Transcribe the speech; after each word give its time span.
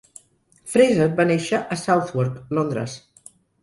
Fraser 0.71 1.07
va 1.21 1.27
néixer 1.33 1.61
a 1.63 1.79
Southwark, 1.85 2.43
Londres. 2.61 3.01